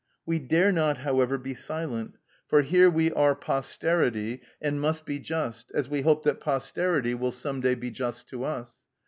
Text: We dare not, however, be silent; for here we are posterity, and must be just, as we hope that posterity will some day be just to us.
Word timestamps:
We 0.25 0.39
dare 0.39 0.71
not, 0.71 0.97
however, 0.97 1.37
be 1.37 1.53
silent; 1.53 2.17
for 2.47 2.63
here 2.63 2.89
we 2.89 3.11
are 3.11 3.35
posterity, 3.35 4.41
and 4.59 4.81
must 4.81 5.05
be 5.05 5.19
just, 5.19 5.71
as 5.75 5.89
we 5.89 6.01
hope 6.01 6.23
that 6.23 6.39
posterity 6.39 7.13
will 7.13 7.31
some 7.31 7.61
day 7.61 7.75
be 7.75 7.91
just 7.91 8.27
to 8.29 8.43
us. 8.43 8.81